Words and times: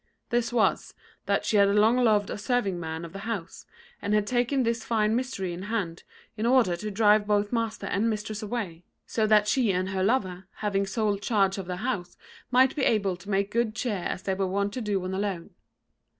This 0.31 0.51
was, 0.51 0.95
that 1.27 1.45
she 1.45 1.57
had 1.57 1.67
long 1.69 1.95
loved 1.97 2.31
a 2.31 2.37
serving 2.39 2.79
man 2.79 3.05
of 3.05 3.13
the 3.13 3.19
house, 3.19 3.67
and 4.01 4.15
had 4.15 4.25
taken 4.25 4.63
this 4.63 4.83
fine 4.83 5.15
mystery 5.15 5.53
in 5.53 5.61
hand 5.61 6.01
in 6.35 6.47
order 6.47 6.75
to 6.75 6.89
drive 6.89 7.27
both 7.27 7.53
master 7.53 7.85
and 7.85 8.09
mistress 8.09 8.41
away, 8.41 8.83
so 9.05 9.27
that 9.27 9.47
she 9.47 9.71
and 9.71 9.89
her 9.89 10.01
lover, 10.03 10.47
having 10.53 10.87
sole 10.87 11.19
charge 11.19 11.59
of 11.59 11.67
the 11.67 11.75
house, 11.75 12.17
might 12.49 12.75
be 12.75 12.83
able 12.83 13.15
to 13.17 13.29
make 13.29 13.51
good 13.51 13.75
cheer 13.75 13.97
as 14.01 14.23
they 14.23 14.33
were 14.33 14.47
wont 14.47 14.73
to 14.73 14.81
do 14.81 14.99
when 14.99 15.13
alone. 15.13 15.51